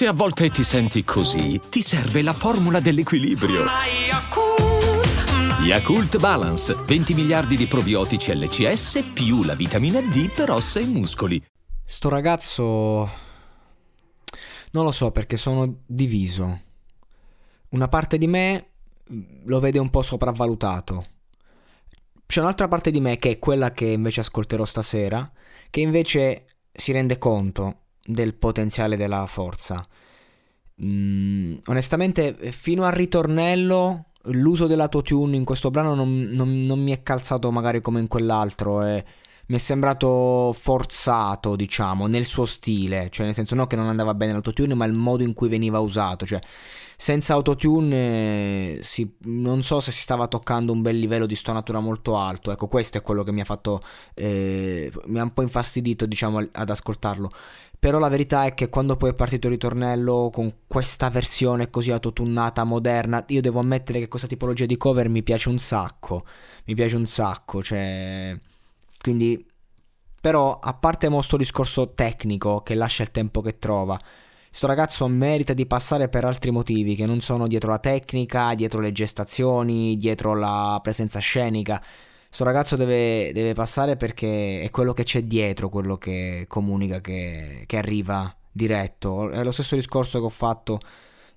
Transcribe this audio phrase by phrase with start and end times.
[0.00, 3.66] Se a volte ti senti così, ti serve la formula dell'equilibrio.
[5.62, 11.44] Yakult Balance, 20 miliardi di probiotici LCS più la vitamina D per ossa e muscoli.
[11.84, 13.10] Sto ragazzo...
[14.70, 16.60] Non lo so perché sono diviso.
[17.68, 18.68] Una parte di me
[19.44, 21.04] lo vede un po' sopravvalutato.
[22.24, 25.30] C'è un'altra parte di me che è quella che invece ascolterò stasera,
[25.68, 29.86] che invece si rende conto del potenziale della forza.
[30.82, 37.02] Mm, onestamente, fino al ritornello, l'uso dell'autotune in questo brano non, non, non, mi è
[37.02, 38.84] calzato magari come in quell'altro.
[38.84, 39.04] E
[39.50, 43.08] mi è sembrato forzato, diciamo, nel suo stile.
[43.10, 45.80] Cioè, nel senso, non che non andava bene l'autotune, ma il modo in cui veniva
[45.80, 46.24] usato.
[46.24, 46.38] Cioè,
[46.96, 51.80] senza autotune eh, si, non so se si stava toccando un bel livello di stonatura
[51.80, 52.52] molto alto.
[52.52, 53.82] Ecco, questo è quello che mi ha fatto.
[54.14, 57.28] Eh, mi ha un po' infastidito, diciamo, ad ascoltarlo.
[57.76, 61.90] Però la verità è che quando poi è partito il ritornello con questa versione così
[61.90, 66.24] autotunnata, moderna, io devo ammettere che questa tipologia di cover mi piace un sacco.
[66.66, 68.38] Mi piace un sacco, cioè.
[69.00, 69.48] Quindi.
[70.20, 73.98] Però, a parte questo discorso tecnico che lascia il tempo che trova,
[74.52, 78.80] Sto ragazzo merita di passare per altri motivi che non sono dietro la tecnica, dietro
[78.80, 81.80] le gestazioni, dietro la presenza scenica.
[82.28, 87.62] Sto ragazzo deve, deve passare perché è quello che c'è dietro, quello che comunica, che,
[87.66, 89.30] che arriva diretto.
[89.30, 90.80] È lo stesso discorso che ho fatto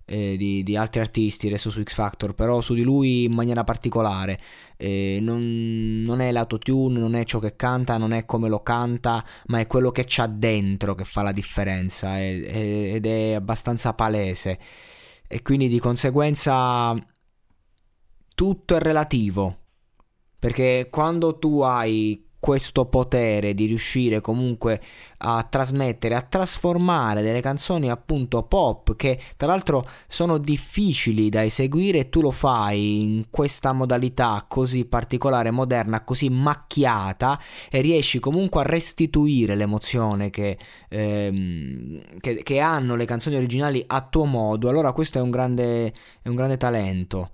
[0.06, 3.64] eh, di, di, altri artisti adesso su X Factor, però su di lui in maniera
[3.64, 4.40] particolare.
[4.78, 9.24] Eh, non, non, è l'autotune, non è ciò che canta, non è come lo canta,
[9.48, 13.94] ma è quello che c'ha dentro che fa la differenza è, è, ed è abbastanza
[13.94, 14.60] palese.
[15.28, 16.96] E quindi di conseguenza
[18.36, 19.58] tutto è relativo.
[20.38, 24.82] Perché quando tu hai questo potere di riuscire comunque
[25.20, 32.00] a trasmettere, a trasformare delle canzoni appunto pop che tra l'altro sono difficili da eseguire
[32.00, 37.40] e tu lo fai in questa modalità così particolare, moderna, così macchiata
[37.72, 40.58] e riesci comunque a restituire l'emozione che,
[40.90, 45.94] ehm, che, che hanno le canzoni originali a tuo modo, allora questo è un grande,
[46.22, 47.30] è un grande talento.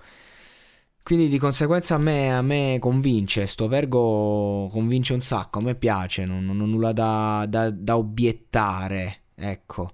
[1.10, 5.74] Quindi di conseguenza a me, a me, convince, sto Vergo convince un sacco, a me
[5.74, 9.94] piace, non, non ho nulla da, da, da obiettare, ecco.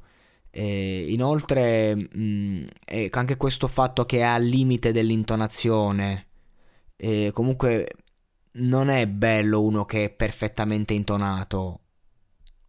[0.50, 2.66] E inoltre mh,
[3.12, 6.28] anche questo fatto che è al limite dell'intonazione,
[6.98, 7.90] e comunque
[8.56, 11.80] non è bello uno che è perfettamente intonato.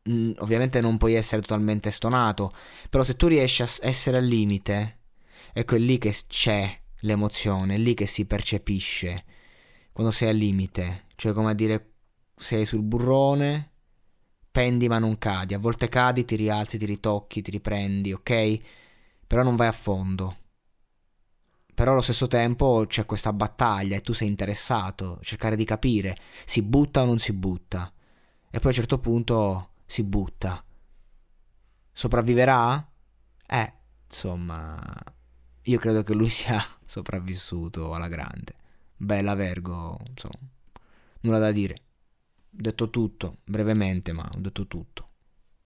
[0.05, 2.53] Mh, ovviamente non puoi essere totalmente stonato,
[2.89, 4.99] però se tu riesci a essere al limite,
[5.53, 9.25] ecco è lì che c'è l'emozione, è lì che si percepisce
[9.93, 11.93] quando sei al limite, cioè come a dire
[12.37, 13.71] sei sul burrone,
[14.51, 18.59] pendi ma non cadi, a volte cadi, ti rialzi, ti ritocchi, ti riprendi, ok?
[19.27, 20.37] Però non vai a fondo.
[21.75, 26.62] Però allo stesso tempo c'è questa battaglia e tu sei interessato, cercare di capire, si
[26.62, 27.93] butta o non si butta.
[28.51, 30.65] E poi a un certo punto si butta.
[31.93, 32.87] Sopravviverà?
[33.47, 33.73] Eh,
[34.06, 34.83] insomma,
[35.66, 38.54] io credo che lui sia sopravvissuto alla grande.
[38.97, 40.49] Bella Vergo, insomma,
[41.21, 41.75] nulla da dire.
[41.75, 45.06] Ho detto tutto, brevemente, ma ho detto tutto.